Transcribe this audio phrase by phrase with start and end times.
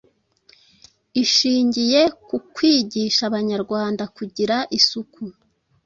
[1.23, 5.21] ishingiye ku kwigisha abanyarwanda kugira isuku,